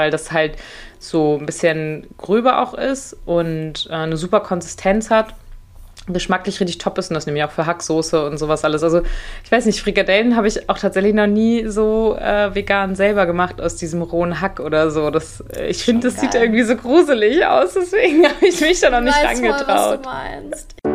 [0.00, 0.54] weil das halt
[0.98, 5.34] so ein bisschen gröber auch ist und äh, eine super Konsistenz hat
[6.06, 8.82] geschmacklich richtig top ist und das nehme ich auch für Hacksoße und sowas alles.
[8.82, 9.02] Also
[9.44, 13.60] ich weiß nicht, Frikadellen habe ich auch tatsächlich noch nie so äh, vegan selber gemacht
[13.60, 15.10] aus diesem rohen Hack oder so.
[15.10, 16.30] Das, äh, ich finde, das geil.
[16.32, 19.66] sieht irgendwie so gruselig aus, deswegen habe ich mich da noch nicht weiß angetraut.
[19.66, 20.89] Voll, was du meinst.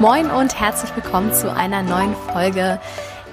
[0.00, 2.80] Moin und herzlich willkommen zu einer neuen Folge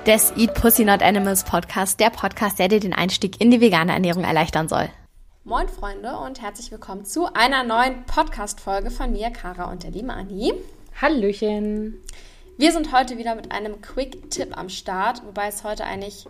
[0.07, 3.91] des Eat Pussy Not Animals Podcast, der Podcast, der dir den Einstieg in die vegane
[3.91, 4.89] Ernährung erleichtern soll.
[5.43, 10.09] Moin Freunde und herzlich willkommen zu einer neuen Podcast-Folge von mir, Kara und der lieben
[10.09, 10.55] Anni.
[10.99, 12.01] Hallöchen.
[12.57, 16.25] Wir sind heute wieder mit einem Quick-Tipp am Start, wobei es heute eigentlich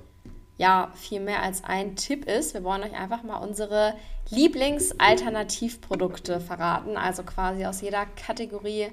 [0.57, 2.53] ja viel mehr als ein Tipp ist.
[2.53, 3.93] Wir wollen euch einfach mal unsere
[4.31, 8.89] Lieblingsalternativprodukte verraten, also quasi aus jeder Kategorie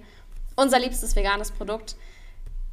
[0.56, 1.96] unser liebstes veganes Produkt.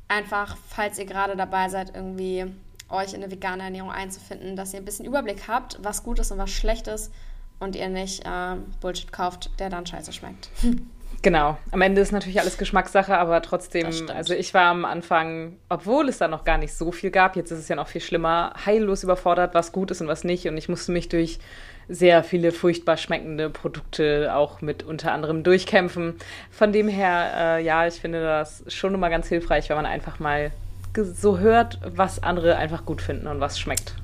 [0.08, 2.46] Einfach, falls ihr gerade dabei seid, irgendwie
[2.90, 6.32] euch in eine vegane Ernährung einzufinden, dass ihr ein bisschen Überblick habt, was gut ist
[6.32, 7.12] und was schlecht ist
[7.60, 10.50] und ihr nicht äh, Bullshit kauft, der dann scheiße schmeckt.
[11.22, 11.58] Genau.
[11.72, 16.18] Am Ende ist natürlich alles Geschmackssache, aber trotzdem, also ich war am Anfang, obwohl es
[16.18, 19.04] da noch gar nicht so viel gab, jetzt ist es ja noch viel schlimmer, heillos
[19.04, 20.48] überfordert, was gut ist und was nicht.
[20.48, 21.40] Und ich musste mich durch
[21.90, 26.14] sehr viele furchtbar schmeckende Produkte auch mit unter anderem durchkämpfen.
[26.52, 30.20] Von dem her, äh, ja, ich finde das schon immer ganz hilfreich, wenn man einfach
[30.20, 30.52] mal
[30.96, 33.96] so hört, was andere einfach gut finden und was schmeckt.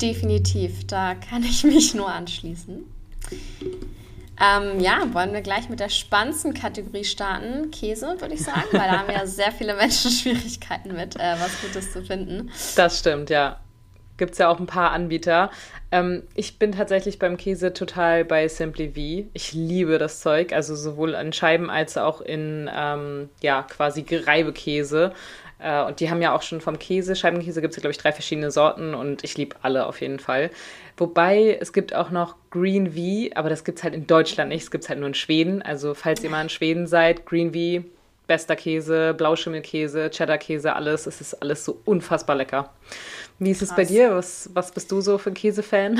[0.00, 2.84] Definitiv, da kann ich mich nur anschließen.
[4.42, 7.70] Ähm, ja, wollen wir gleich mit der spannendsten Kategorie starten?
[7.70, 11.60] Käse, würde ich sagen, weil da haben ja sehr viele Menschen Schwierigkeiten mit, äh, was
[11.60, 12.50] Gutes zu finden.
[12.76, 13.58] Das stimmt, ja
[14.20, 15.50] gibt es ja auch ein paar Anbieter.
[15.90, 19.28] Ähm, ich bin tatsächlich beim Käse total bei Simply V.
[19.32, 25.12] Ich liebe das Zeug, also sowohl in Scheiben als auch in, ähm, ja, quasi Reibekäse.
[25.58, 27.98] Äh, und die haben ja auch schon vom Käse, Scheibenkäse gibt es ja, glaube ich,
[27.98, 30.50] drei verschiedene Sorten und ich liebe alle auf jeden Fall.
[30.96, 34.62] Wobei es gibt auch noch Green V, aber das gibt es halt in Deutschland nicht,
[34.62, 35.62] es gibt es halt nur in Schweden.
[35.62, 37.86] Also falls ihr mal in Schweden seid, Green V,
[38.30, 41.08] bester Käse, Blauschimmelkäse, Cheddar-Käse, alles.
[41.08, 42.70] Es ist alles so unfassbar lecker.
[43.40, 44.14] Wie ist es bei dir?
[44.14, 45.98] Was, was bist du so für ein Käsefan?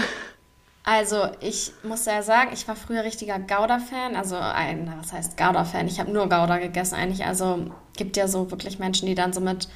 [0.84, 4.14] Also, ich muss ja sagen, ich war früher richtiger Gouda-Fan.
[4.14, 5.88] Also, ein, was heißt Gouda-Fan?
[5.88, 7.24] Ich habe nur Gouda gegessen eigentlich.
[7.24, 9.68] Also, gibt ja so wirklich Menschen, die dann so mit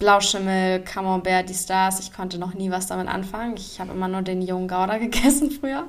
[0.00, 2.00] Blauschimmel, Camembert, die Stars.
[2.00, 3.56] Ich konnte noch nie was damit anfangen.
[3.56, 5.86] Ich habe immer nur den jungen Gouda gegessen früher.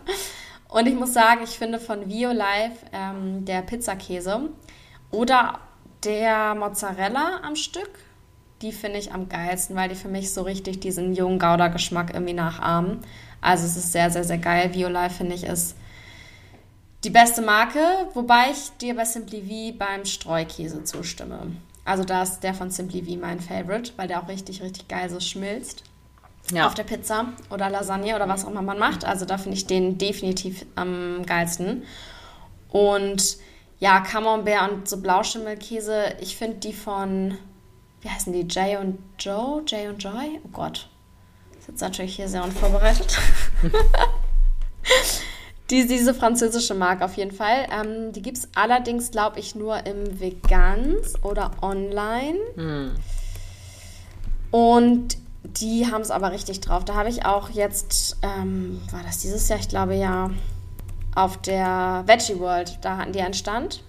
[0.67, 4.49] Und ich muss sagen, ich finde von Vio Live ähm, der Pizzakäse
[5.09, 5.59] oder
[6.03, 7.89] der Mozzarella am Stück
[8.61, 12.33] die finde ich am geilsten, weil die für mich so richtig diesen jungen Gouda-Geschmack irgendwie
[12.33, 12.99] nachahmen.
[13.41, 14.73] Also es ist sehr, sehr, sehr geil.
[14.73, 15.75] Violife finde ich ist
[17.03, 17.79] die beste Marke,
[18.13, 21.51] wobei ich dir bei Simply V beim Streukäse zustimme.
[21.83, 25.09] Also da ist der von Simply V mein Favorite, weil der auch richtig, richtig geil
[25.09, 25.83] so schmilzt.
[26.51, 26.67] Ja.
[26.67, 29.05] Auf der Pizza oder Lasagne oder was auch immer man macht.
[29.05, 31.83] Also da finde ich den definitiv am geilsten.
[32.69, 33.37] Und
[33.79, 37.37] ja, Camembert und so Blauschimmelkäse, ich finde die von
[38.01, 38.47] wie heißen die?
[38.49, 39.63] Jay und Joe?
[39.67, 40.39] Jay und Joy?
[40.43, 40.89] Oh Gott.
[41.51, 43.17] Das ist jetzt natürlich hier sehr unvorbereitet.
[45.69, 47.67] die, diese französische Marke auf jeden Fall.
[47.71, 52.39] Ähm, die gibt es allerdings, glaube ich, nur im Vegans oder online.
[52.55, 52.95] Mm.
[54.51, 56.85] Und die haben es aber richtig drauf.
[56.85, 59.59] Da habe ich auch jetzt, ähm, war das dieses Jahr?
[59.59, 60.31] Ich glaube ja,
[61.15, 63.83] auf der Veggie World, da hatten die einen Stand.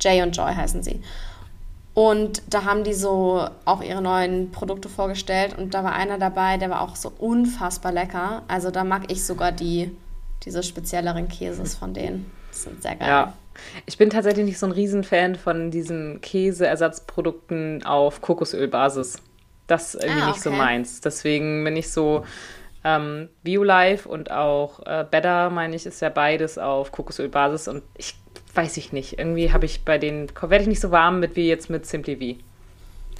[0.00, 1.02] Jay und Joy heißen sie.
[1.98, 6.56] Und da haben die so auch ihre neuen Produkte vorgestellt und da war einer dabei,
[6.56, 8.44] der war auch so unfassbar lecker.
[8.46, 9.90] Also da mag ich sogar die,
[10.44, 12.30] diese spezielleren Käses von denen.
[12.50, 13.08] Das sind sehr geil.
[13.08, 13.32] Ja.
[13.84, 19.20] Ich bin tatsächlich nicht so ein Riesenfan von diesen Käseersatzprodukten auf Kokosölbasis.
[19.66, 20.30] Das ist irgendwie ah, okay.
[20.30, 21.00] nicht so meins.
[21.00, 22.24] Deswegen bin ich so
[22.84, 28.14] ähm, BioLife und auch äh, Better, meine ich, ist ja beides auf Kokosölbasis und ich
[28.58, 29.20] weiß ich nicht.
[29.20, 32.16] Irgendwie habe ich bei den, werde ich nicht so warm mit wie jetzt mit Simply
[32.16, 32.42] V.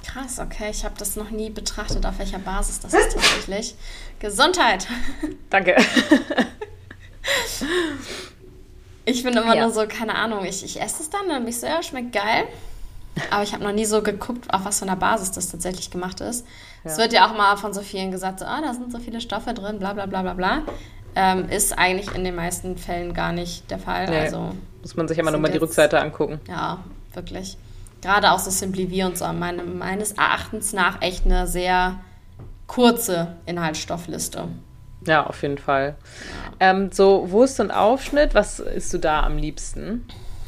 [0.05, 0.69] Krass, okay.
[0.69, 3.75] Ich habe das noch nie betrachtet, auf welcher Basis das ist tatsächlich.
[4.19, 4.85] Gesundheit!
[5.49, 5.77] Danke.
[9.05, 9.63] ich finde immer ja.
[9.63, 12.11] nur so, keine Ahnung, ich, ich esse es dann, dann bin ich so, ja, schmeckt
[12.11, 12.43] geil.
[13.31, 16.19] Aber ich habe noch nie so geguckt, auf was für einer Basis das tatsächlich gemacht
[16.19, 16.45] ist.
[16.83, 19.21] Es wird ja auch mal von so vielen gesagt, so, ah, da sind so viele
[19.21, 20.63] Stoffe drin, bla bla bla bla bla.
[21.15, 24.09] Ähm, ist eigentlich in den meisten Fällen gar nicht der Fall.
[24.09, 24.19] Nee.
[24.19, 26.39] Also muss man sich immer nur mal die Rückseite angucken.
[26.47, 26.83] Ja,
[27.13, 27.57] wirklich.
[28.01, 29.25] Gerade auch so Simply V und so.
[29.27, 31.99] Meine, meines Erachtens nach echt eine sehr
[32.67, 34.47] kurze Inhaltsstoffliste.
[35.05, 35.95] Ja, auf jeden Fall.
[36.59, 36.71] Ja.
[36.71, 40.05] Ähm, so Wurst und Aufschnitt, was isst du da am liebsten?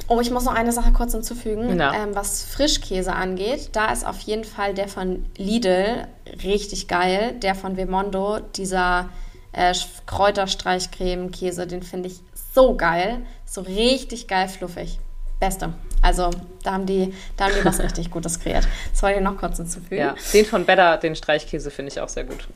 [0.07, 1.79] Oh, ich muss noch eine Sache kurz hinzufügen.
[1.79, 6.05] Ähm, was Frischkäse angeht, da ist auf jeden Fall der von Lidl
[6.43, 7.35] richtig geil.
[7.41, 9.09] Der von Vemondo, dieser
[9.53, 9.73] äh,
[10.07, 12.19] Kräuterstreichcreme-Käse, den finde ich
[12.53, 13.21] so geil.
[13.51, 14.97] So richtig geil fluffig.
[15.41, 15.73] Beste.
[16.01, 16.29] Also
[16.63, 18.65] da haben die, da haben die was richtig Gutes kreiert.
[18.93, 19.97] Das wollte ich noch kurz hinzufügen.
[19.97, 22.47] Ja, den von Better, den Streichkäse, finde ich auch sehr gut.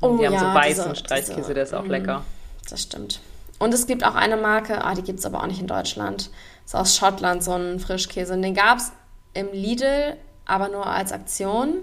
[0.00, 2.24] Oh, die haben ja, so weißen diese, Streichkäse, diese, der ist auch mm, lecker.
[2.70, 3.20] Das stimmt.
[3.58, 6.30] Und es gibt auch eine Marke, ah, die gibt es aber auch nicht in Deutschland.
[6.62, 8.34] Das ist aus Schottland, so ein Frischkäse.
[8.34, 8.92] Und den gab es
[9.34, 11.78] im Lidl, aber nur als Aktion.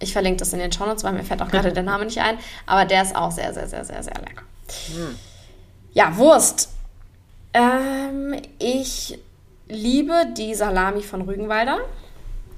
[0.00, 2.38] Ich verlinke das in den Shownotes, weil mir fällt auch gerade der Name nicht ein.
[2.66, 4.42] Aber der ist auch sehr, sehr, sehr, sehr, sehr lecker.
[4.92, 5.16] Hm.
[5.92, 6.70] Ja, Wurst.
[7.56, 9.18] Ähm, ich
[9.66, 11.78] liebe die Salami von Rügenwalder.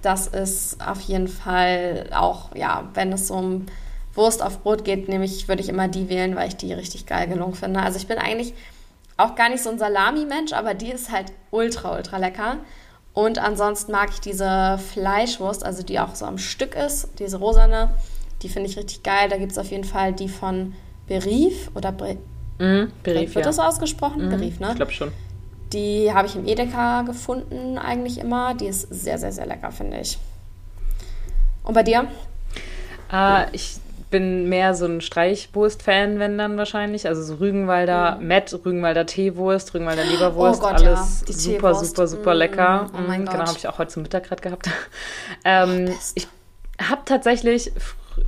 [0.03, 3.67] Das ist auf jeden Fall auch, ja, wenn es um
[4.15, 7.29] Wurst auf Brot geht, nämlich würde ich immer die wählen, weil ich die richtig geil
[7.29, 7.81] gelungen finde.
[7.81, 8.55] Also ich bin eigentlich
[9.17, 12.57] auch gar nicht so ein Salami-Mensch, aber die ist halt ultra, ultra lecker.
[13.13, 17.91] Und ansonsten mag ich diese Fleischwurst, also die auch so am Stück ist, diese rosane,
[18.43, 19.29] die finde ich richtig geil.
[19.29, 20.75] Da gibt es auf jeden Fall die von
[21.07, 22.19] Berief oder Bre
[22.59, 23.51] mhm, Berief, Wird ja.
[23.51, 24.27] das ausgesprochen?
[24.27, 24.69] Mhm, Berief, ne?
[24.71, 25.13] Ich glaube schon.
[25.73, 28.55] Die habe ich im Edeka gefunden eigentlich immer.
[28.55, 30.19] Die ist sehr, sehr, sehr lecker, finde ich.
[31.63, 32.07] Und bei dir?
[33.13, 33.77] Äh, ich
[34.11, 37.07] bin mehr so ein Streichwurst-Fan, wenn dann wahrscheinlich.
[37.07, 38.27] Also so Rügenwalder mhm.
[38.27, 41.35] Met, Rügenwalder Teewurst, Rügenwalder Leberwurst, oh Gott, alles ja.
[41.35, 42.39] super, super, super mhm.
[42.39, 42.87] lecker.
[42.95, 43.35] Oh mein mhm, Gott.
[43.35, 44.71] Genau, habe ich auch heute zum Mittag gerade gehabt.
[45.45, 46.27] ähm, ich
[46.81, 47.73] habe tatsächlich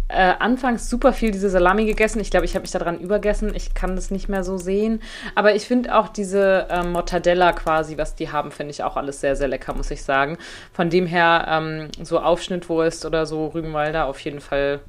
[0.09, 2.21] äh, anfangs super viel diese Salami gegessen.
[2.21, 3.55] Ich glaube, ich habe mich daran übergessen.
[3.55, 5.03] Ich kann das nicht mehr so sehen.
[5.35, 9.21] Aber ich finde auch diese äh, Mortadella quasi, was die haben, finde ich auch alles
[9.21, 10.39] sehr, sehr lecker, muss ich sagen.
[10.73, 14.81] Von dem her, ähm, so Aufschnittwurst oder so Rügenwalder auf jeden Fall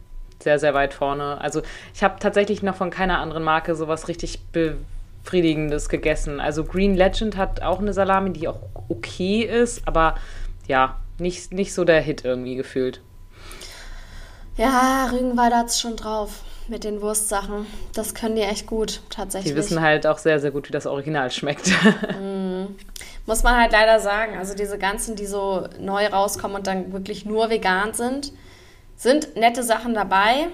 [0.42, 1.40] sehr, sehr weit vorne.
[1.40, 1.62] Also
[1.94, 6.40] ich habe tatsächlich noch von keiner anderen Marke sowas richtig befriedigendes gegessen.
[6.40, 10.16] Also Green Legend hat auch eine Salami, die auch okay ist, aber
[10.68, 13.02] ja, nicht, nicht so der Hit irgendwie gefühlt.
[14.62, 17.66] Ja, Rügenwalder hat es schon drauf mit den Wurstsachen.
[17.96, 19.54] Das können die echt gut, tatsächlich.
[19.54, 21.72] Die wissen halt auch sehr, sehr gut, wie das Original schmeckt.
[22.22, 22.66] mm.
[23.26, 24.38] Muss man halt leider sagen.
[24.38, 28.34] Also diese ganzen, die so neu rauskommen und dann wirklich nur vegan sind,
[28.96, 30.48] sind nette Sachen dabei,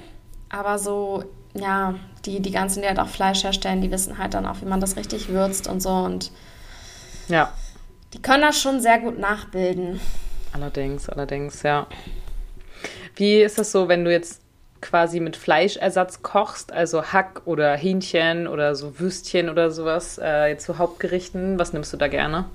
[0.47, 1.95] aber so, ja,
[2.25, 4.79] die, die ganzen, die halt auch Fleisch herstellen, die wissen halt dann auch, wie man
[4.79, 6.31] das richtig würzt und so und
[7.27, 7.51] ja.
[8.13, 9.99] Die können das schon sehr gut nachbilden.
[10.53, 11.87] Allerdings, allerdings, ja.
[13.17, 14.41] Wie ist das so, wenn du jetzt
[14.79, 20.77] quasi mit Fleischersatz kochst, also Hack oder Hähnchen oder so Würstchen oder sowas, äh, zu
[20.77, 21.57] Hauptgerichten?
[21.57, 22.45] Was nimmst du da gerne?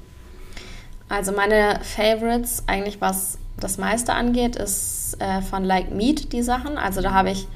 [1.08, 6.78] Also meine Favorites, eigentlich was das meiste angeht, ist äh, von Like Meat die Sachen.
[6.78, 7.48] Also da habe ich,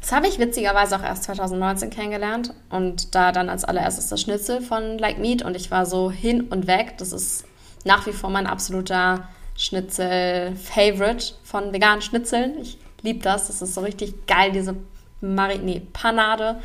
[0.00, 4.60] das habe ich witzigerweise auch erst 2019 kennengelernt und da dann als allererstes das Schnitzel
[4.60, 6.94] von Like Meat und ich war so hin und weg.
[6.98, 7.44] Das ist
[7.84, 9.28] nach wie vor mein absoluter
[9.58, 12.58] Schnitzel-Favorite von veganen Schnitzeln.
[12.62, 13.48] Ich liebe das.
[13.48, 14.76] Das ist so richtig geil, diese
[15.20, 16.60] Mari nee, Panade.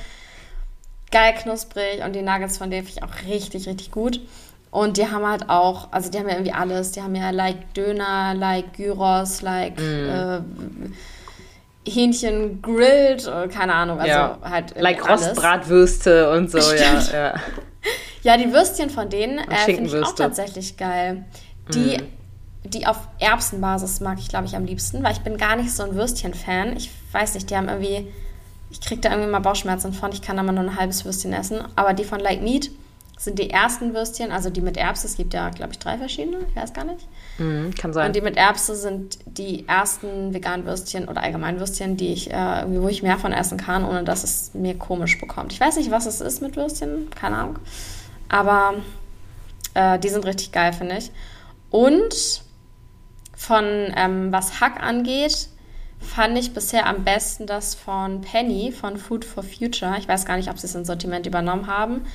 [1.12, 4.22] Geil knusprig und die Nuggets von denen finde ich auch richtig, richtig gut.
[4.70, 6.92] Und die haben halt auch, also die haben ja irgendwie alles.
[6.92, 10.10] Die haben ja like Döner, like Gyros, like mm.
[10.10, 10.42] äh,
[11.88, 14.38] Hähnchen grilled, äh, keine Ahnung, also ja.
[14.44, 17.34] halt like Rostbratwürste und so, ja, ja.
[18.24, 21.26] Ja, die Würstchen von denen äh, finde ich auch tatsächlich geil.
[21.74, 22.23] Die, mm.
[22.64, 25.84] Die auf Erbsenbasis mag ich, glaube ich, am liebsten, weil ich bin gar nicht so
[25.84, 26.78] ein Würstchen-Fan.
[26.78, 28.08] Ich weiß nicht, die haben irgendwie,
[28.72, 31.34] ich kriege da irgendwie mal Bauchschmerzen von, ich kann da mal nur ein halbes Würstchen
[31.34, 31.62] essen.
[31.76, 32.72] Aber die von Like Meat,
[33.24, 36.40] sind die ersten Würstchen, also die mit Erbse, es gibt ja, glaube ich, drei verschiedene,
[36.50, 37.08] ich weiß gar nicht.
[37.38, 38.08] Mhm, kann sein.
[38.08, 42.66] Und die mit Erbse sind die ersten veganen Würstchen oder allgemein Würstchen, die ich, äh,
[42.68, 45.54] wo ich mehr von essen kann, ohne dass es mir komisch bekommt.
[45.54, 47.60] Ich weiß nicht, was es ist mit Würstchen, keine Ahnung.
[48.30, 48.74] Aber
[49.74, 51.12] äh, die sind richtig geil, finde ich.
[51.70, 52.44] Und
[53.36, 55.50] von ähm, was Hack angeht,
[56.00, 59.96] fand ich bisher am besten das von Penny, von Food for Future.
[59.98, 62.06] Ich weiß gar nicht, ob sie es ins Sortiment übernommen haben.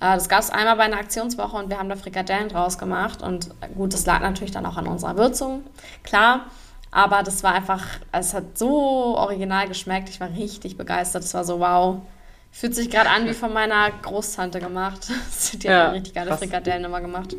[0.00, 3.22] Äh, das gab es einmal bei einer Aktionswoche und wir haben da Frikadellen draus gemacht.
[3.22, 5.62] Und gut, das lag natürlich dann auch an unserer Würzung,
[6.02, 6.46] klar.
[6.90, 10.08] Aber das war einfach, es hat so original geschmeckt.
[10.08, 11.22] Ich war richtig begeistert.
[11.22, 12.00] Es war so, wow.
[12.50, 15.08] Fühlt sich gerade an wie von meiner Großtante gemacht.
[15.52, 17.36] Die ja, hat richtig geile Frikadellen immer gemacht.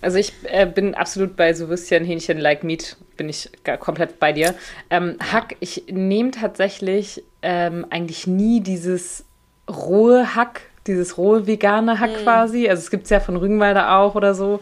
[0.00, 3.50] Also ich äh, bin absolut bei so Würstchen, Hähnchen, like Meat, bin ich
[3.80, 4.54] komplett bei dir.
[4.90, 9.24] Ähm, Hack, ich nehme tatsächlich ähm, eigentlich nie dieses
[9.68, 12.22] rohe Hack dieses rohe vegane Hack mhm.
[12.24, 12.68] quasi.
[12.68, 14.60] Also es gibt es ja von Rügenwalder auch oder so.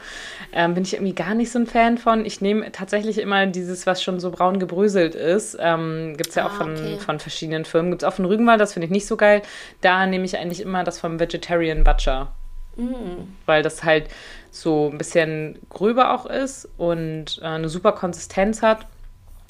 [0.53, 2.27] Ähm, bin ich irgendwie gar nicht so ein Fan von.
[2.27, 5.57] Ich nehme tatsächlich immer dieses, was schon so braun gebröselt ist.
[5.59, 6.99] Ähm, gibt es ja ah, auch von, okay.
[6.99, 7.91] von verschiedenen Firmen.
[7.93, 9.43] Gibt es auch von Rügenwalder, das finde ich nicht so geil.
[9.81, 12.33] Da nehme ich eigentlich immer das vom Vegetarian Butcher.
[12.77, 13.35] Mhm.
[13.47, 14.09] Weil das halt
[14.61, 18.87] so ein bisschen gröber auch ist und äh, eine super Konsistenz hat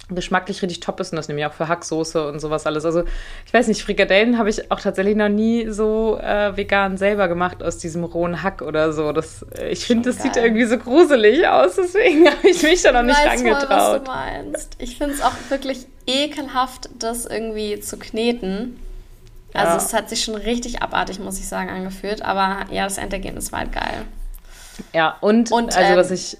[0.08, 2.84] geschmacklich richtig top ist und das nehme ich auch für Hacksoße und sowas alles.
[2.84, 3.02] Also
[3.44, 7.62] ich weiß nicht, Frikadellen habe ich auch tatsächlich noch nie so äh, vegan selber gemacht
[7.62, 9.12] aus diesem rohen Hack oder so.
[9.12, 10.32] Das, äh, ich finde, das geil.
[10.32, 13.66] sieht irgendwie so gruselig aus, deswegen habe ich mich da noch nicht rangetraut.
[13.66, 14.76] Voll, was du meinst.
[14.78, 18.80] Ich finde es auch wirklich ekelhaft, das irgendwie zu kneten.
[19.54, 19.76] Also ja.
[19.76, 22.22] es hat sich schon richtig abartig, muss ich sagen, angefühlt.
[22.22, 24.04] Aber ja, das Endergebnis war halt geil.
[24.92, 26.38] Ja, und, und also ähm, was ich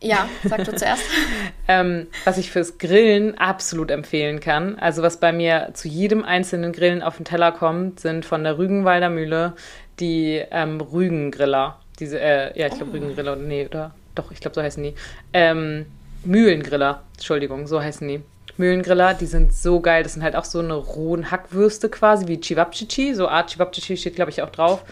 [0.00, 1.02] ja, sag du zuerst.
[1.68, 4.78] ähm, was ich fürs Grillen absolut empfehlen kann.
[4.78, 8.58] Also was bei mir zu jedem einzelnen Grillen auf den Teller kommt, sind von der
[8.58, 9.54] Rügenwalder Mühle
[10.00, 11.78] die ähm, Rügengriller.
[12.00, 12.94] Diese, äh, ja, ich glaube oh.
[12.94, 13.94] Rügengriller, nee, oder?
[14.14, 14.94] Doch, ich glaube, so heißen die.
[15.32, 15.86] Ähm,
[16.24, 18.22] Mühlengriller, Entschuldigung, so heißen die.
[18.56, 20.02] Mühlengriller, die sind so geil.
[20.02, 23.14] Das sind halt auch so eine rohen Hackwürste quasi, wie Chivapchichi.
[23.14, 24.84] So Art Chivapchichi steht, glaube ich, auch drauf.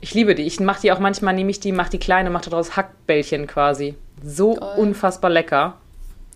[0.00, 0.42] Ich liebe die.
[0.42, 3.94] Ich mache die auch manchmal, nehme ich die, mache die kleine, mache daraus Hackbällchen quasi.
[4.22, 4.78] So Geil.
[4.78, 5.78] unfassbar lecker.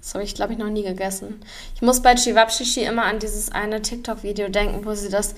[0.00, 1.42] Das habe ich, glaube ich, noch nie gegessen.
[1.74, 5.34] Ich muss bei Chivapchichi immer an dieses eine TikTok-Video denken, wo sie das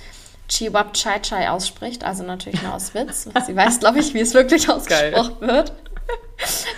[0.48, 2.04] Chiwap Chai Chai ausspricht.
[2.04, 3.28] Also natürlich nur aus Witz.
[3.46, 5.48] sie weiß, glaube ich, wie es wirklich ausgesprochen Geil.
[5.48, 5.72] wird.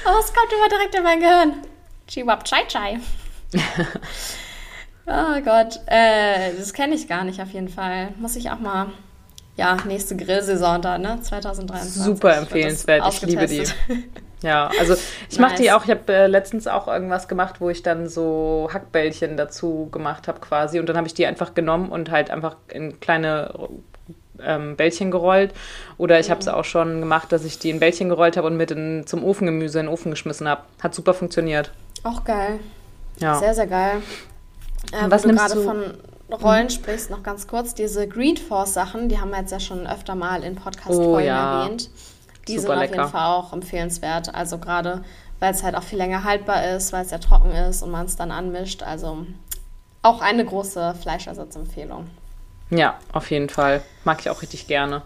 [0.04, 1.54] Aber es kommt immer direkt in mein Gehirn.
[2.06, 3.00] Chiwap Chai Chai.
[5.06, 5.80] oh Gott.
[5.86, 8.14] Äh, das kenne ich gar nicht auf jeden Fall.
[8.18, 8.92] Muss ich auch mal
[9.56, 11.20] ja, nächste Grillsaison da, ne?
[11.20, 12.02] 2023.
[12.02, 13.04] Super empfehlenswert.
[13.12, 13.64] Ich liebe die.
[14.42, 15.38] Ja, also ich nice.
[15.38, 19.38] mache die auch, ich habe äh, letztens auch irgendwas gemacht, wo ich dann so Hackbällchen
[19.38, 23.00] dazu gemacht habe quasi und dann habe ich die einfach genommen und halt einfach in
[23.00, 23.54] kleine
[24.42, 25.54] ähm, Bällchen gerollt
[25.96, 26.32] oder ich mhm.
[26.32, 29.06] habe es auch schon gemacht, dass ich die in Bällchen gerollt habe und mit in,
[29.06, 30.61] zum Ofengemüse in den Ofen geschmissen habe.
[30.82, 31.70] Hat super funktioniert.
[32.02, 32.61] Auch geil.
[33.16, 33.37] Ja.
[33.37, 34.02] Sehr, sehr geil.
[34.92, 35.94] Äh, Was nimmst du von
[36.35, 36.71] Rollen mhm.
[36.71, 40.14] sprichst, noch ganz kurz, diese Greed Force Sachen, die haben wir jetzt ja schon öfter
[40.14, 41.62] mal in Podcast-Folgen oh, ja.
[41.62, 41.91] erwähnt.
[42.49, 42.93] Die Super sind lecker.
[42.93, 44.35] auf jeden Fall auch empfehlenswert.
[44.35, 45.03] Also gerade,
[45.41, 48.07] weil es halt auch viel länger haltbar ist, weil es ja trocken ist und man
[48.07, 48.83] es dann anmischt.
[48.83, 49.26] Also
[50.03, 52.07] auch eine große Fleischersatzempfehlung.
[52.71, 53.83] Ja, auf jeden Fall.
[54.05, 55.03] Mag ich auch richtig gerne.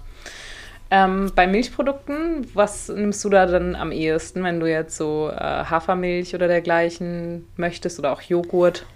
[0.90, 5.38] Ähm, bei Milchprodukten, was nimmst du da dann am ehesten, wenn du jetzt so äh,
[5.38, 8.86] Hafermilch oder dergleichen möchtest oder auch Joghurt?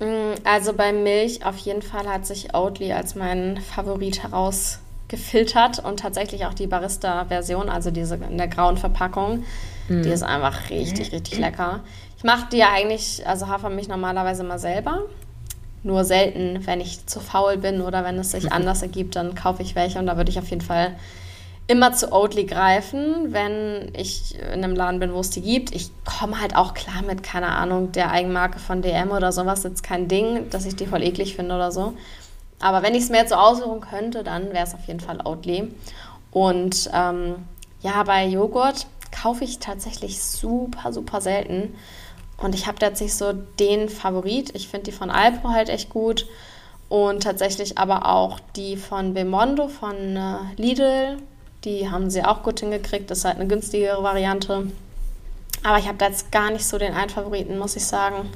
[0.00, 5.78] Mm, also bei Milch auf jeden Fall hat sich Oatly als mein Favorit heraus gefiltert
[5.80, 9.44] und tatsächlich auch die Barista-Version, also diese in der grauen Verpackung,
[9.88, 10.02] mhm.
[10.02, 11.80] die ist einfach richtig, richtig lecker.
[12.16, 15.02] Ich mache die ja eigentlich, also Hafermilch normalerweise mal selber.
[15.82, 18.52] Nur selten, wenn ich zu faul bin oder wenn es sich mhm.
[18.52, 20.94] anders ergibt, dann kaufe ich welche und da würde ich auf jeden Fall
[21.70, 25.72] immer zu Oatly greifen, wenn ich in einem Laden bin, wo es die gibt.
[25.72, 29.84] Ich komme halt auch klar mit, keine Ahnung, der Eigenmarke von DM oder sowas, jetzt
[29.84, 31.94] kein Ding, dass ich die voll eklig finde oder so.
[32.58, 35.20] Aber wenn ich es mir jetzt so aussuchen könnte, dann wäre es auf jeden Fall
[35.24, 35.72] Oatly.
[36.32, 37.36] Und ähm,
[37.82, 41.76] ja, bei Joghurt kaufe ich tatsächlich super, super selten.
[42.36, 44.52] Und ich habe tatsächlich so den Favorit.
[44.56, 46.26] Ich finde die von Alpro halt echt gut.
[46.88, 51.18] Und tatsächlich aber auch die von Bemondo von äh, Lidl.
[51.64, 53.10] Die haben sie auch gut hingekriegt.
[53.10, 54.66] Das ist halt eine günstigere Variante.
[55.62, 58.30] Aber ich habe da jetzt gar nicht so den einen Favoriten, muss ich sagen.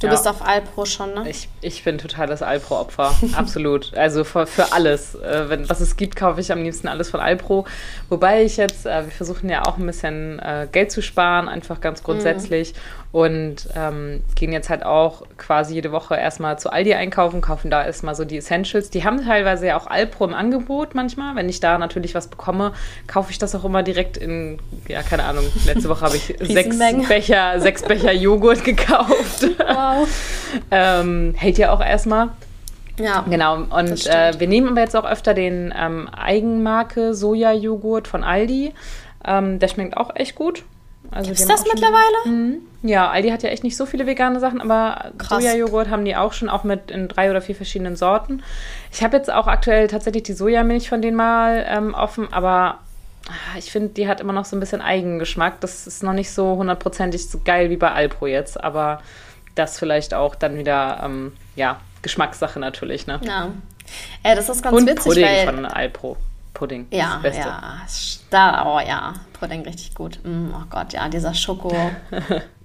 [0.00, 0.12] Du ja.
[0.12, 1.28] bist auf Alpro schon, ne?
[1.28, 3.14] Ich, ich bin total das Alpro-Opfer.
[3.36, 3.94] Absolut.
[3.94, 5.14] Also für, für alles.
[5.14, 7.64] Äh, wenn, was es gibt, kaufe ich am liebsten alles von Alpro.
[8.08, 11.80] Wobei ich jetzt, äh, wir versuchen ja auch ein bisschen äh, Geld zu sparen, einfach
[11.80, 12.74] ganz grundsätzlich.
[12.74, 17.70] Mhm und ähm, gehen jetzt halt auch quasi jede Woche erstmal zu Aldi einkaufen, kaufen
[17.70, 18.90] da erstmal so die Essentials.
[18.90, 21.36] Die haben teilweise ja auch Alpro im Angebot manchmal.
[21.36, 22.72] Wenn ich da natürlich was bekomme,
[23.06, 26.76] kaufe ich das auch immer direkt in, ja, keine Ahnung, letzte Woche habe ich sechs
[27.06, 29.48] Becher, sechs Becher Joghurt gekauft.
[29.58, 30.08] Wow.
[30.72, 32.30] ähm, hält ja auch erstmal.
[32.98, 33.24] Ja.
[33.30, 33.58] Genau.
[33.58, 38.74] Und äh, wir nehmen aber jetzt auch öfter den ähm, Eigenmarke Soja-Joghurt von Aldi.
[39.24, 40.64] Ähm, der schmeckt auch echt gut.
[41.14, 42.26] Also Gibt's das mittlerweile?
[42.26, 42.58] Mhm.
[42.82, 46.32] Ja, Aldi hat ja echt nicht so viele vegane Sachen, aber Sojajoghurt haben die auch
[46.32, 48.42] schon, auch mit in drei oder vier verschiedenen Sorten.
[48.92, 52.78] Ich habe jetzt auch aktuell tatsächlich die Sojamilch von denen mal ähm, offen, aber
[53.28, 55.60] ah, ich finde, die hat immer noch so ein bisschen Eigengeschmack.
[55.60, 59.00] Das ist noch nicht so hundertprozentig so geil wie bei Alpro jetzt, aber
[59.54, 63.20] das vielleicht auch dann wieder, ähm, ja, Geschmackssache natürlich, ne?
[63.22, 63.50] Ja.
[64.24, 65.46] Ja, das ist ganz Und witzig, Pudding weil...
[65.46, 66.16] von Alpro.
[66.54, 66.86] Pudding.
[66.90, 67.82] Ja, ja.
[68.30, 70.20] Da, oh ja, Pudding richtig gut.
[70.22, 71.74] Mm, oh Gott, ja, dieser Schoko.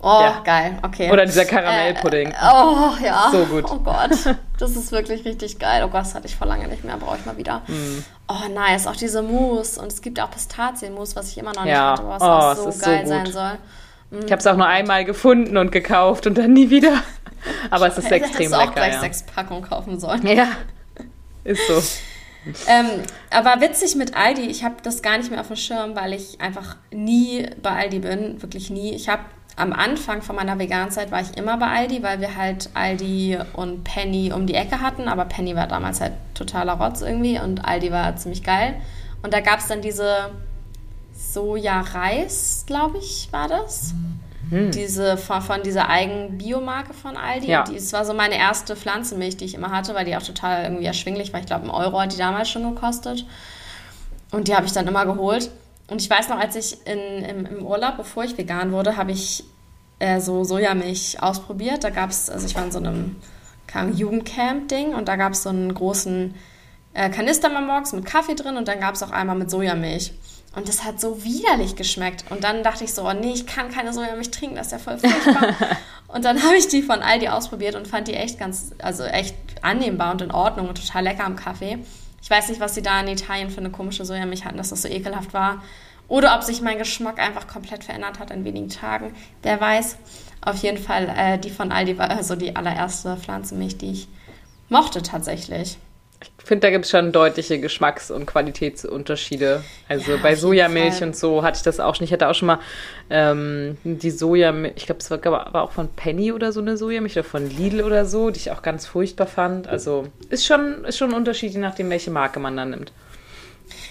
[0.02, 0.40] Oh, ja.
[0.46, 1.12] geil, okay.
[1.12, 2.30] Oder dieser Karamellpudding.
[2.30, 3.28] Äh, oh, ja.
[3.34, 3.66] So gut.
[3.70, 4.12] Oh Gott,
[4.58, 5.84] das ist wirklich richtig geil.
[5.84, 7.64] Oh Gott, das hatte ich vor lange nicht mehr, brauche ich mal wieder.
[7.68, 8.06] Mm.
[8.30, 9.82] Oh, nice, auch diese Mousse.
[9.82, 11.92] Und es gibt auch Pistazienmousse, was ich immer noch nicht ja.
[11.92, 13.58] hatte, was oh, auch so geil so sein soll.
[14.12, 14.26] Mm.
[14.26, 16.94] Ich habe es auch nur einmal gefunden und gekauft und dann nie wieder.
[17.70, 18.64] Aber es ist extrem lecker.
[18.64, 19.00] Ich auch gleich ja.
[19.02, 20.26] sechs Packungen kaufen sollen.
[20.26, 20.48] Ja,
[21.44, 21.82] ist so.
[22.68, 26.14] Ähm, aber witzig mit Aldi, ich habe das gar nicht mehr auf dem Schirm, weil
[26.14, 28.94] ich einfach nie bei Aldi bin, wirklich nie.
[28.94, 29.24] Ich habe
[29.56, 33.84] am Anfang von meiner Veganzeit war ich immer bei Aldi, weil wir halt Aldi und
[33.84, 37.92] Penny um die Ecke hatten, aber Penny war damals halt totaler Rotz irgendwie und Aldi
[37.92, 38.76] war ziemlich geil.
[39.22, 40.32] Und da gab es dann diese
[41.14, 43.94] Soja-Reis, glaube ich, war das.
[44.50, 44.72] Hm.
[44.72, 47.48] Diese von, von dieser eigenen Biomarke von Aldi.
[47.48, 47.64] Ja.
[47.64, 50.86] Das war so meine erste Pflanzenmilch, die ich immer hatte, weil die auch total irgendwie
[50.86, 51.40] erschwinglich war.
[51.40, 53.26] Ich glaube, ein Euro hat die damals schon gekostet.
[54.32, 55.52] Und die habe ich dann immer geholt.
[55.88, 59.12] Und ich weiß noch, als ich in, im, im Urlaub, bevor ich vegan wurde, habe
[59.12, 59.44] ich
[60.00, 61.84] äh, so Sojamilch ausprobiert.
[61.84, 63.16] Da gab es, also ich war in so einem
[63.94, 66.36] Jugendcamp-Ding und da gab es so einen großen
[66.94, 70.14] äh, Kanister mal morgens mit Kaffee drin und dann gab es auch einmal mit Sojamilch.
[70.56, 72.26] Und das hat so widerlich geschmeckt.
[72.32, 74.80] Und dann dachte ich so, oh nee, ich kann keine Sojamilch trinken, das ist ja
[74.80, 75.54] voll furchtbar.
[76.08, 79.36] und dann habe ich die von Aldi ausprobiert und fand die echt ganz, also echt
[79.62, 81.78] annehmbar und in Ordnung und total lecker am Kaffee.
[82.22, 84.82] Ich weiß nicht, was sie da in Italien für eine komische Sojamilch hatten, dass das
[84.82, 85.64] so ekelhaft war.
[86.08, 89.14] Oder ob sich mein Geschmack einfach komplett verändert hat in wenigen Tagen.
[89.44, 89.98] Wer weiß.
[90.42, 94.08] Auf jeden Fall, äh, die von Aldi war also die allererste Pflanzenmilch, die ich
[94.70, 95.78] mochte tatsächlich.
[96.22, 99.64] Ich finde, da gibt es schon deutliche Geschmacks- und Qualitätsunterschiede.
[99.88, 102.06] Also ja, bei Sojamilch und so hatte ich das auch schon.
[102.06, 102.60] Ich hatte auch schon mal
[103.10, 107.14] ähm, die Sojamilch, ich glaube, es war, war auch von Penny oder so eine Sojamilch
[107.14, 109.68] oder von Lidl oder so, die ich auch ganz furchtbar fand.
[109.68, 112.92] Also ist schon, ist schon ein Unterschied, je nachdem, welche Marke man dann nimmt.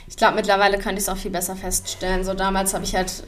[0.09, 2.25] Ich glaube, mittlerweile könnte ich es auch viel besser feststellen.
[2.25, 3.23] So damals habe ich halt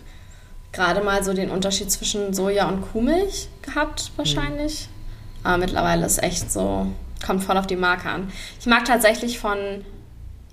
[0.73, 4.89] gerade mal so den Unterschied zwischen Soja und Kuhmilch gehabt, wahrscheinlich.
[4.89, 5.47] Mhm.
[5.47, 6.87] Aber mittlerweile ist echt so,
[7.25, 8.33] kommt voll auf die Marke an.
[8.59, 9.59] Ich mag tatsächlich von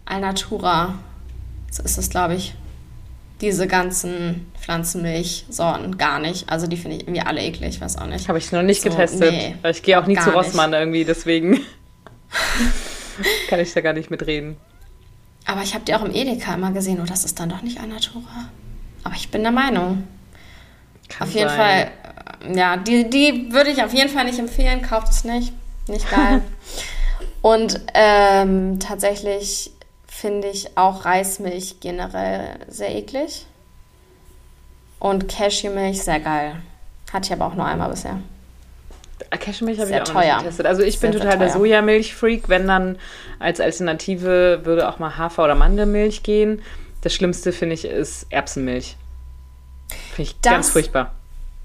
[0.05, 0.95] Alnatura,
[1.71, 2.55] so ist es, glaube ich,
[3.41, 6.50] diese ganzen Pflanzenmilchsorten gar nicht.
[6.50, 8.27] Also die finde ich irgendwie alle eklig, weiß auch nicht.
[8.27, 9.31] Habe ich noch nicht so, getestet.
[9.31, 10.79] Nee, ich gehe auch nie zu Rossmann nicht.
[10.79, 11.59] irgendwie, deswegen
[13.50, 14.57] kann ich da gar nicht mitreden.
[15.45, 17.79] Aber ich habe die auch im Edeka immer gesehen, oh, das ist dann doch nicht
[17.79, 18.50] Alnatura.
[19.03, 20.07] Aber ich bin der Meinung.
[21.07, 21.89] Kann auf jeden sein.
[22.43, 24.81] Fall, ja, die, die würde ich auf jeden Fall nicht empfehlen.
[24.81, 25.53] Kauft es nicht.
[25.87, 26.41] Nicht geil.
[27.41, 29.71] Und ähm, tatsächlich
[30.07, 33.45] finde ich auch Reismilch generell sehr eklig.
[35.00, 36.55] Und Cashewmilch sehr geil.
[37.13, 38.19] Hatte ich aber auch nur einmal bisher.
[39.29, 40.35] Äh, Cashewmilch habe ich auch teuer.
[40.35, 40.65] nicht getestet.
[40.65, 42.50] Also ich sehr, bin total der Sojamilch-Freak.
[42.50, 42.97] Wenn dann
[43.39, 46.61] als Alternative würde auch mal Hafer- oder Mandelmilch gehen.
[47.01, 48.97] Das Schlimmste, finde ich, ist Erbsenmilch.
[50.15, 51.13] Finde ich das, ganz furchtbar.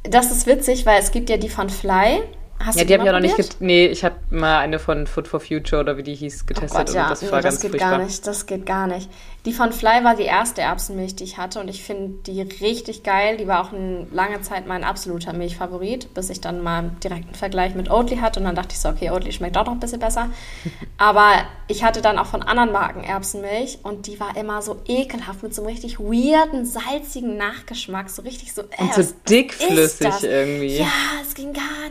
[0.02, 2.22] Das ist witzig, weil es gibt ja die von Fly.
[2.64, 3.60] Hast ja, die habe ich auch noch nicht getestet.
[3.60, 6.84] Nee, ich habe mal eine von Food for Future oder wie die hieß getestet oh
[6.84, 7.04] Gott, ja.
[7.04, 7.90] und das war nee, ganz das geht furchtbar.
[7.90, 9.10] gar nicht, das geht gar nicht.
[9.44, 13.02] Die von Fly war die erste Erbsenmilch, die ich hatte und ich finde die richtig
[13.02, 13.36] geil.
[13.38, 17.34] Die war auch eine lange Zeit mein absoluter Milchfavorit, bis ich dann mal einen direkten
[17.34, 19.80] Vergleich mit Oatly hatte und dann dachte ich so, okay, Oatly schmeckt auch noch ein
[19.80, 20.28] bisschen besser.
[20.96, 21.32] Aber
[21.66, 25.52] ich hatte dann auch von anderen Marken Erbsenmilch und die war immer so ekelhaft mit
[25.54, 30.78] so einem richtig weirden, salzigen Nachgeschmack, so richtig so äh, Und so dickflüssig irgendwie.
[30.78, 30.86] Ja,
[31.20, 31.81] es ging gar nicht.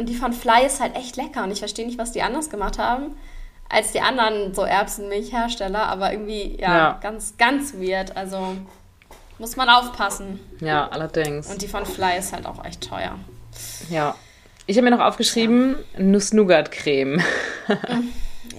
[0.00, 2.48] Und die von Fly ist halt echt lecker und ich verstehe nicht, was die anders
[2.48, 3.14] gemacht haben
[3.68, 8.16] als die anderen so Erbsenmilchhersteller, aber irgendwie ja, ja, ganz, ganz weird.
[8.16, 8.56] Also
[9.38, 10.40] muss man aufpassen.
[10.60, 11.48] Ja, allerdings.
[11.48, 13.14] Und die von Fly ist halt auch echt teuer.
[13.88, 14.16] Ja.
[14.66, 16.00] Ich habe mir noch aufgeschrieben, ja.
[16.02, 17.22] Nuss-Nougat-Creme.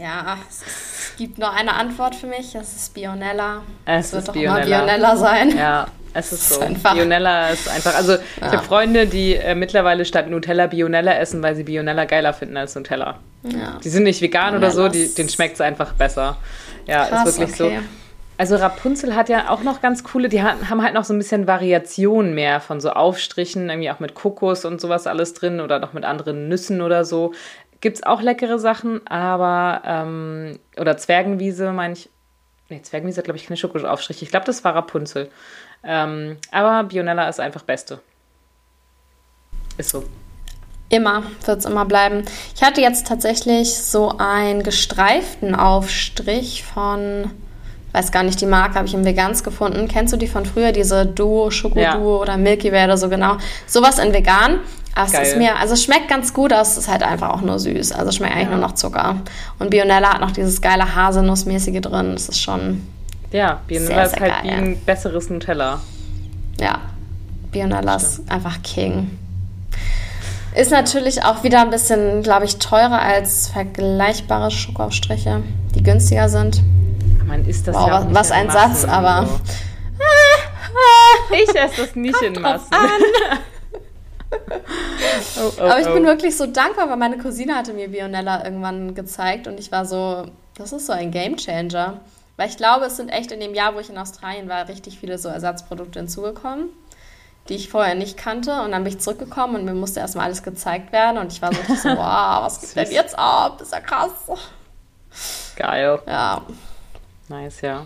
[0.01, 3.61] ja, es gibt nur eine Antwort für mich, das ist Bionella.
[3.85, 4.63] Es, es wird doch Bionella.
[4.63, 5.57] immer Bionella sein.
[5.57, 6.61] Ja, es ist so.
[6.61, 7.95] Ist Bionella ist einfach.
[7.95, 8.51] Also, ich ja.
[8.51, 12.75] habe Freunde, die äh, mittlerweile statt Nutella Bionella essen, weil sie Bionella geiler finden als
[12.75, 13.19] Nutella.
[13.43, 13.77] Ja.
[13.83, 16.37] Die sind nicht vegan oder so, die, denen schmeckt es einfach besser.
[16.85, 17.79] Ja, Krass, ist wirklich okay.
[17.79, 17.85] so.
[18.37, 21.45] Also Rapunzel hat ja auch noch ganz coole, die haben halt noch so ein bisschen
[21.45, 25.93] Variation mehr von so Aufstrichen, irgendwie auch mit Kokos und sowas alles drin oder noch
[25.93, 27.33] mit anderen Nüssen oder so.
[27.81, 32.09] Gibt es auch leckere Sachen, aber, ähm, oder Zwergenwiese, meine ich.
[32.69, 34.23] Nee, Zwergenwiese hat, glaube ich, keine Schokoaufstriche.
[34.23, 35.29] Ich glaube, das war Rapunzel.
[35.83, 37.99] Ähm, aber Bionella ist einfach Beste.
[39.77, 40.03] Ist so.
[40.89, 42.23] Immer, wird es immer bleiben.
[42.55, 47.31] Ich hatte jetzt tatsächlich so einen gestreiften Aufstrich von,
[47.93, 49.87] weiß gar nicht, die Marke habe ich im Vegans gefunden.
[49.87, 51.97] Kennst du die von früher, diese Duo, Schokoduo ja.
[51.97, 53.37] oder Milky Way oder so genau?
[53.65, 54.59] Sowas in vegan.
[54.93, 57.41] Aber es ist mir, also es schmeckt ganz gut, aber es ist halt einfach auch
[57.41, 57.93] nur süß.
[57.93, 58.57] Also es schmeckt eigentlich ja.
[58.57, 59.21] nur noch Zucker.
[59.57, 62.11] Und Bionella hat noch dieses geile Haselnussmäßige drin.
[62.13, 62.81] Das ist schon
[63.31, 64.41] ja, Bionella ist halt geil.
[64.43, 65.79] wie ein besseres Nutella.
[66.59, 66.79] Ja,
[67.51, 69.17] Bionella ist einfach King.
[70.53, 76.61] Ist natürlich auch wieder ein bisschen, glaube ich, teurer als vergleichbare Schokoaufstriche, die günstiger sind.
[77.25, 79.27] Man isst das wow, ja was, was ein Massen, Satz, aber.
[79.27, 79.39] So.
[81.33, 82.67] Ich esse das nicht Kommt in Massen.
[85.41, 86.07] oh, oh, aber ich bin oh.
[86.07, 90.25] wirklich so dankbar, weil meine Cousine hatte mir Bionella irgendwann gezeigt und ich war so,
[90.57, 91.99] Das ist so ein Gamechanger.
[92.37, 94.99] Weil ich glaube, es sind echt in dem Jahr, wo ich in Australien war, richtig
[94.99, 96.69] viele so Ersatzprodukte hinzugekommen,
[97.49, 98.61] die ich vorher nicht kannte.
[98.61, 101.17] Und dann bin ich zurückgekommen und mir musste erstmal alles gezeigt werden.
[101.17, 103.61] Und ich war so, so wow, was geht denn jetzt ab?
[103.61, 104.11] ist ja krass.
[105.55, 105.99] Geil.
[106.07, 106.41] Ja.
[107.27, 107.85] Nice, ja.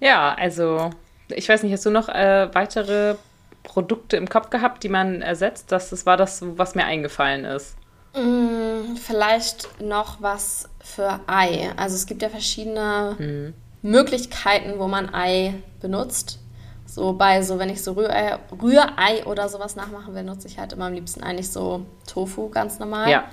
[0.00, 0.90] Ja, also
[1.28, 3.16] ich weiß nicht, hast du noch äh, weitere
[3.62, 5.72] Produkte im Kopf gehabt, die man ersetzt?
[5.72, 7.76] Das, das war das, was mir eingefallen ist.
[8.14, 11.70] Mm, vielleicht noch was für Ei.
[11.76, 13.54] Also es gibt ja verschiedene mhm.
[13.82, 16.38] Möglichkeiten, wo man Ei benutzt.
[16.86, 20.74] So bei so, wenn ich so Rührei, Rührei oder sowas nachmachen will, nutze ich halt
[20.74, 23.08] immer am liebsten eigentlich so Tofu ganz normal.
[23.10, 23.24] Ja,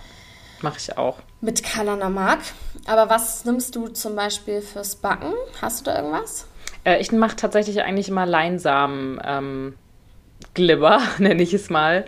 [0.61, 1.17] mache ich auch.
[1.41, 2.39] Mit Kalanamak.
[2.85, 5.33] Aber was nimmst du zum Beispiel fürs Backen?
[5.61, 6.47] Hast du da irgendwas?
[6.85, 9.19] Äh, ich mache tatsächlich eigentlich immer Leinsamen.
[9.25, 9.75] Ähm,
[10.53, 12.05] Glibber, nenne ich es mal.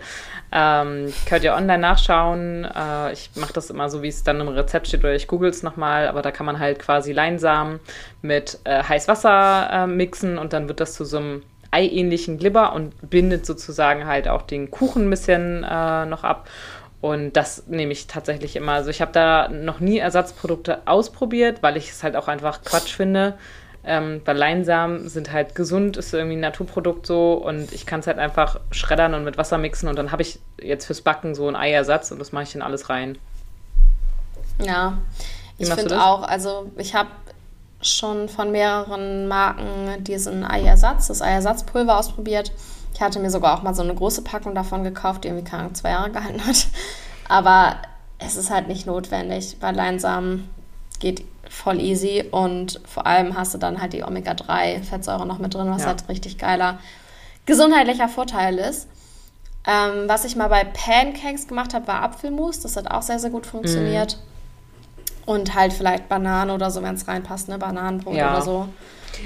[0.54, 2.64] Ähm, könnt ihr online nachschauen.
[2.64, 5.48] Äh, ich mache das immer so, wie es dann im Rezept steht, oder ich google
[5.48, 6.08] es nochmal.
[6.08, 7.80] Aber da kann man halt quasi Leinsamen
[8.20, 12.92] mit äh, Heißwasser äh, mixen und dann wird das zu so einem eiähnlichen Glibber und
[13.08, 16.48] bindet sozusagen halt auch den Kuchen ein bisschen äh, noch ab.
[17.00, 18.72] Und das nehme ich tatsächlich immer.
[18.72, 22.94] Also ich habe da noch nie Ersatzprodukte ausprobiert, weil ich es halt auch einfach Quatsch
[22.94, 23.34] finde.
[23.84, 28.06] Ähm, weil Leinsamen sind halt gesund, ist irgendwie ein Naturprodukt so und ich kann es
[28.06, 31.48] halt einfach schreddern und mit Wasser mixen und dann habe ich jetzt fürs Backen so
[31.48, 33.18] einen Eiersatz und das mache ich in alles rein.
[34.60, 34.98] Ja,
[35.58, 37.08] ich finde auch, also ich habe
[37.80, 42.52] schon von mehreren Marken diesen Eiersatz, das Eiersatzpulver ausprobiert.
[42.94, 45.72] Ich hatte mir sogar auch mal so eine große Packung davon gekauft, die irgendwie keine
[45.72, 46.68] zwei Jahre gehalten hat.
[47.28, 47.76] Aber
[48.18, 50.48] es ist halt nicht notwendig, weil Leinsamen
[51.02, 55.68] geht voll easy und vor allem hast du dann halt die Omega-3-Fettsäure noch mit drin,
[55.70, 55.88] was ja.
[55.88, 56.78] halt richtig geiler
[57.44, 58.88] gesundheitlicher Vorteil ist.
[59.66, 62.60] Ähm, was ich mal bei Pancakes gemacht habe, war Apfelmus.
[62.60, 64.16] Das hat auch sehr, sehr gut funktioniert.
[65.26, 65.30] Mm.
[65.30, 67.58] Und halt vielleicht Bananen oder so, wenn es reinpasst, ne?
[67.58, 68.32] Bananenbrot ja.
[68.32, 68.68] oder so.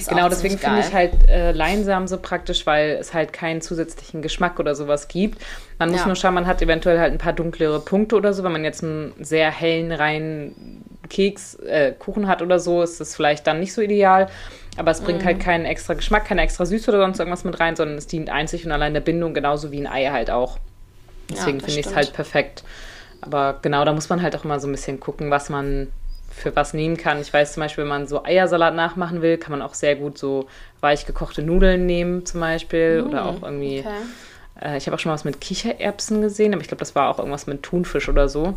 [0.09, 4.59] Genau, deswegen finde ich halt äh, Leinsamen so praktisch, weil es halt keinen zusätzlichen Geschmack
[4.59, 5.42] oder sowas gibt.
[5.79, 6.07] Man muss ja.
[6.07, 8.44] nur schauen, man hat eventuell halt ein paar dunklere Punkte oder so.
[8.44, 13.14] Wenn man jetzt einen sehr hellen, reinen Keks, äh, Kuchen hat oder so, ist das
[13.14, 14.29] vielleicht dann nicht so ideal.
[14.77, 15.27] Aber es bringt mm.
[15.27, 18.29] halt keinen extra Geschmack, keine extra Süße oder sonst irgendwas mit rein, sondern es dient
[18.29, 20.59] einzig und allein der Bindung, genauso wie ein Ei halt auch.
[21.31, 22.62] Deswegen ja, finde ich es halt perfekt.
[23.20, 25.88] Aber genau, da muss man halt auch immer so ein bisschen gucken, was man
[26.37, 27.20] für was nehmen kann.
[27.20, 30.18] Ich weiß zum Beispiel, wenn man so Eiersalat nachmachen will, kann man auch sehr gut
[30.18, 30.46] so
[30.81, 33.03] weich gekochte Nudeln nehmen zum Beispiel.
[33.03, 33.81] Mm, oder auch irgendwie.
[33.81, 34.70] Okay.
[34.75, 37.09] Äh, ich habe auch schon mal was mit Kichererbsen gesehen, aber ich glaube, das war
[37.09, 38.42] auch irgendwas mit Thunfisch oder so.
[38.42, 38.57] Aber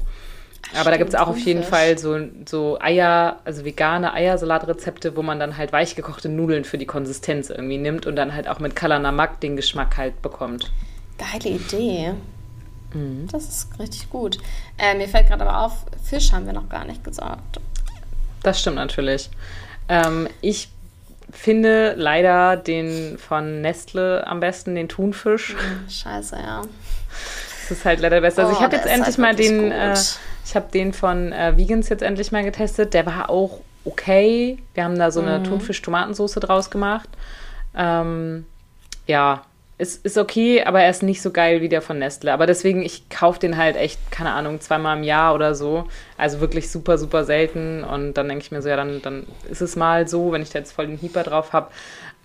[0.72, 5.22] Stimmt, da gibt es auch auf jeden Fall so, so Eier, also vegane Eiersalatrezepte, wo
[5.22, 8.76] man dann halt weichgekochte Nudeln für die Konsistenz irgendwie nimmt und dann halt auch mit
[8.76, 10.70] Kalanamak den Geschmack halt bekommt.
[11.18, 12.14] Geile Idee.
[12.94, 13.28] Mhm.
[13.32, 14.38] Das ist richtig gut.
[14.78, 17.60] Äh, mir fällt gerade aber auf, Fisch haben wir noch gar nicht gesagt.
[18.44, 19.30] Das stimmt natürlich.
[19.88, 20.70] Ähm, ich
[21.32, 25.56] finde leider den von Nestle am besten, den Thunfisch.
[25.56, 26.62] Hm, scheiße, ja.
[27.62, 28.44] Das ist halt leider besser.
[28.44, 29.96] Oh, also ich oh, habe jetzt endlich halt mal den, äh,
[30.46, 32.94] ich habe den von äh, Vegans jetzt endlich mal getestet.
[32.94, 34.58] Der war auch okay.
[34.74, 35.44] Wir haben da so eine mhm.
[35.44, 37.10] Thunfisch-Tomatensoße draus gemacht.
[37.76, 38.46] Ähm,
[39.06, 39.44] ja,
[39.80, 42.34] ist, ist okay, aber er ist nicht so geil wie der von Nestle.
[42.34, 45.86] Aber deswegen, ich kaufe den halt echt, keine Ahnung, zweimal im Jahr oder so.
[46.18, 47.86] Also wirklich super, super selten.
[47.86, 50.50] Und dann denke ich mir so, ja, dann, dann ist es mal so, wenn ich
[50.50, 51.72] da jetzt voll den Hieper drauf habe.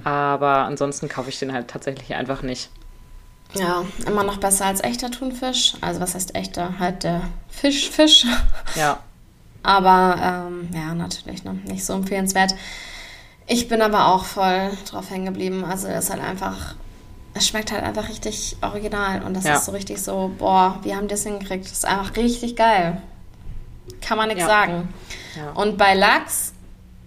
[0.03, 2.71] Aber ansonsten kaufe ich den halt tatsächlich einfach nicht.
[3.55, 5.75] Ja, immer noch besser als echter Thunfisch.
[5.81, 6.81] Also was heißt echter?
[6.81, 8.27] Halt der Fisch, Fisch.
[8.75, 8.99] Ja.
[9.63, 11.55] Aber ähm, ja, natürlich ne?
[11.65, 12.57] nicht so empfehlenswert.
[13.47, 15.65] Ich bin aber auch voll drauf hängen geblieben.
[15.65, 16.75] Also er ist halt einfach,
[17.35, 19.23] es schmeckt halt einfach richtig original.
[19.23, 19.57] Und das ja.
[19.57, 21.65] ist so richtig so, boah, wie haben das hingekriegt?
[21.65, 23.03] Das ist einfach richtig geil.
[24.01, 24.49] Kann man nichts ja.
[24.49, 24.89] sagen.
[25.37, 25.51] Ja.
[25.53, 26.53] Und bei Lachs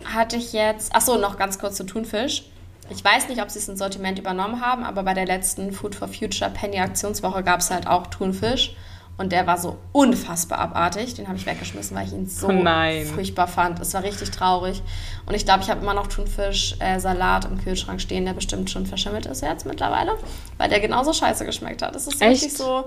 [0.06, 2.44] hatte ich jetzt, achso, noch ganz kurz zu Thunfisch.
[2.90, 5.96] Ich weiß nicht, ob sie es ins Sortiment übernommen haben, aber bei der letzten Food
[5.96, 8.76] for Future Penny Aktionswoche gab es halt auch Thunfisch.
[9.18, 11.16] Und der war so unfassbar abartig.
[11.16, 13.80] Den habe ich weggeschmissen, weil ich ihn so oh furchtbar fand.
[13.80, 14.84] Es war richtig traurig.
[15.26, 18.86] Und ich glaube, ich habe immer noch Thunfisch-Salat äh, im Kühlschrank stehen, der bestimmt schon
[18.86, 20.12] verschimmelt ist jetzt mittlerweile.
[20.58, 21.96] Weil der genauso scheiße geschmeckt hat.
[21.96, 22.44] Es ist Echt?
[22.44, 22.86] richtig so,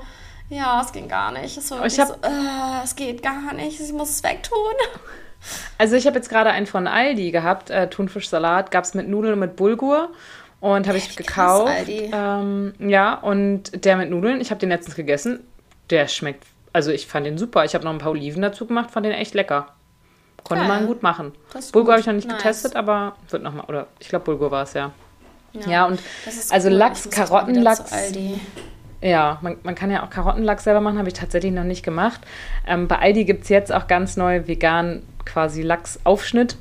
[0.50, 1.56] ja, es ging gar nicht.
[1.56, 3.80] Es, war ich hab, so, äh, es geht gar nicht.
[3.80, 4.56] Ich muss es wegtun.
[5.78, 9.34] Also ich habe jetzt gerade einen von Aldi gehabt, äh, Thunfischsalat, gab es mit Nudeln
[9.34, 10.10] und mit Bulgur
[10.60, 11.72] und habe ich gekauft.
[11.88, 15.40] Ähm, ja, und der mit Nudeln, ich habe den letztens gegessen,
[15.90, 17.64] der schmeckt, also ich fand den super.
[17.64, 19.68] Ich habe noch ein paar Oliven dazu gemacht, fand den echt lecker.
[20.44, 20.68] Konnte Geil.
[20.68, 21.32] man gut machen.
[21.72, 22.38] Bulgur habe ich noch nicht nice.
[22.38, 24.92] getestet, aber wird nochmal, oder ich glaube Bulgur war es ja.
[25.52, 25.68] ja.
[25.68, 26.00] Ja, und
[26.50, 26.74] also cool.
[26.74, 27.92] Lachs, Karottenlachs.
[29.02, 32.20] Ja, man, man kann ja auch Karottenlachs selber machen, habe ich tatsächlich noch nicht gemacht.
[32.66, 36.56] Ähm, bei Aldi gibt es jetzt auch ganz neu vegan quasi Lachsaufschnitt.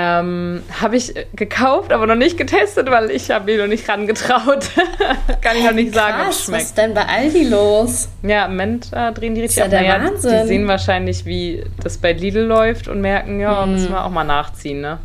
[0.00, 4.70] Ähm, habe ich gekauft, aber noch nicht getestet, weil ich habe mir noch nicht rangetraut.
[5.40, 6.62] Kann ich noch nicht Krass, sagen, ob es was schmeckt.
[6.62, 8.08] ist denn bei Aldi los?
[8.22, 9.70] Ja, im Moment äh, drehen die richtig Ist ja ab.
[9.70, 10.42] der Naja, Wahnsinn.
[10.42, 13.72] Die sehen wahrscheinlich, wie das bei Lidl läuft und merken, ja, Mhm.
[13.72, 14.98] müssen wir auch mal nachziehen, ne?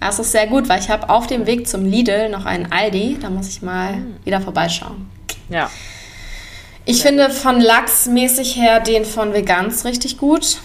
[0.00, 3.18] Das ist sehr gut, weil ich habe auf dem Weg zum Lidl noch einen Aldi.
[3.20, 4.16] Da muss ich mal Hm.
[4.24, 5.10] wieder vorbeischauen.
[5.48, 5.68] Ja.
[6.84, 10.58] Ich finde von Lachs mäßig her den von Vegans richtig gut.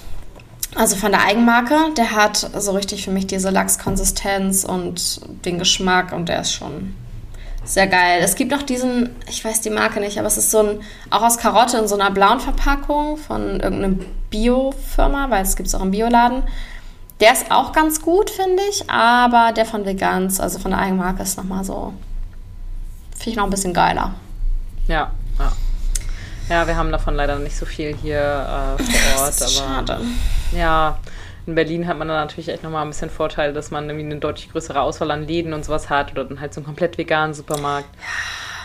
[0.75, 1.93] Also von der Eigenmarke.
[1.97, 6.93] Der hat so richtig für mich diese Lachskonsistenz und den Geschmack und der ist schon
[7.63, 8.21] sehr geil.
[8.21, 11.23] Es gibt noch diesen, ich weiß die Marke nicht, aber es ist so ein, auch
[11.23, 13.95] aus Karotte in so einer blauen Verpackung von irgendeiner
[14.29, 16.43] Bio-Firma, weil es gibt es auch im Bioladen.
[17.21, 21.23] Der ist auch ganz gut, finde ich, aber der von Vegans, also von der Eigenmarke,
[21.23, 21.93] ist nochmal so,
[23.11, 24.13] finde ich noch ein bisschen geiler.
[24.87, 25.51] Ja, ja.
[26.47, 29.85] Ja, wir haben davon leider nicht so viel hier äh, vor Ort, Das ist aber
[29.85, 30.01] schade.
[30.51, 30.97] Ja,
[31.45, 34.19] in Berlin hat man dann natürlich echt nochmal ein bisschen Vorteil, dass man irgendwie eine
[34.19, 37.33] deutlich größere Auswahl an Läden und sowas hat oder dann halt so einen komplett veganen
[37.33, 37.89] Supermarkt.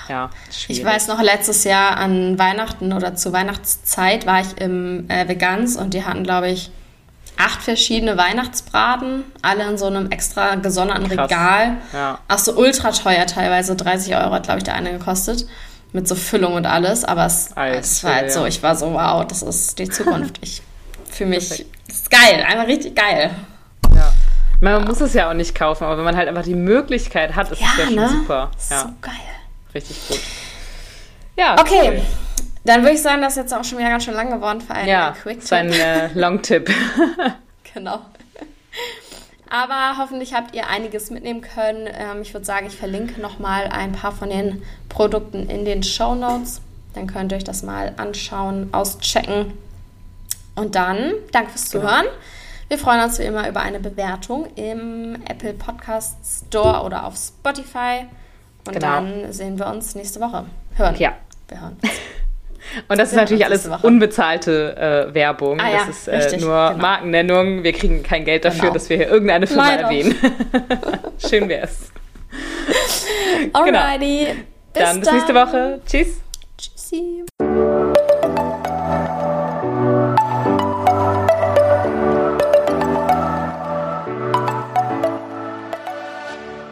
[0.09, 0.81] Ja, schwierig.
[0.81, 5.77] Ich weiß noch, letztes Jahr an Weihnachten oder zur Weihnachtszeit war ich im äh, Vegans
[5.77, 6.71] und die hatten, glaube ich,
[7.37, 11.31] acht verschiedene Weihnachtsbraten, alle in so einem extra gesonderten Krass.
[11.31, 11.77] Regal.
[11.93, 12.19] Ja.
[12.29, 15.47] Auch so ultra teuer teilweise, 30 Euro hat, glaube ich, der eine gekostet.
[15.93, 18.47] Mit so Füllung und alles, aber es, Alter, es war halt so, ja.
[18.47, 20.39] ich war so, wow, das ist die Zukunft.
[20.41, 20.63] Ich
[21.15, 21.71] fühle mich, Perfekt.
[21.89, 23.31] ist geil, einfach richtig geil.
[23.95, 24.13] Ja.
[24.61, 27.51] Man muss es ja auch nicht kaufen, aber wenn man halt einfach die Möglichkeit hat,
[27.51, 28.51] ist es ja schon super.
[28.71, 29.13] Ja, So geil.
[29.75, 30.21] richtig gut.
[31.37, 32.03] Ja, Okay, cool.
[32.65, 34.75] dann würde ich sagen, das ist jetzt auch schon wieder ganz schön lang geworden für
[34.75, 36.71] einen Ja, Quick sein äh, Long-Tipp.
[37.75, 38.01] Genau.
[39.49, 41.87] Aber hoffentlich habt ihr einiges mitnehmen können.
[41.93, 46.15] Ähm, ich würde sagen, ich verlinke nochmal ein paar von den Produkten in den Show
[46.15, 46.61] Notes.
[46.95, 49.53] Dann könnt ihr euch das mal anschauen, auschecken.
[50.55, 51.85] Und dann, danke fürs Genau.
[51.87, 52.07] Zuhören.
[52.69, 58.07] Wir freuen uns wie immer über eine Bewertung im Apple Podcast Store oder auf Spotify.
[58.67, 58.87] Und Genau.
[58.87, 60.45] dann sehen wir uns nächste Woche.
[60.77, 60.95] Hören.
[60.97, 61.15] Ja.
[61.49, 61.77] Wir hören.
[62.89, 64.77] Und das ist natürlich alles unbezahlte
[65.11, 65.59] äh, Werbung.
[65.59, 66.83] Ah ja, das ist äh, richtig, nur genau.
[66.83, 67.63] Markennennung.
[67.65, 68.75] Wir kriegen kein Geld dafür, Genau.
[68.75, 69.83] dass wir hier irgendeine Firma Leider.
[69.85, 70.15] erwähnen.
[71.19, 71.91] Schön wär's.
[73.55, 74.45] Alrighty.
[74.75, 75.81] Dann bis nächste Woche.
[75.87, 76.21] Tschüss.
[76.59, 77.25] Tschüssi.